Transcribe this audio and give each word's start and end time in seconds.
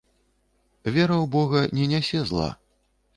Вера 0.95 1.13
ў 1.23 1.25
бога 1.35 1.61
не 1.81 1.85
нясе 1.93 2.19
зла. 2.31 2.49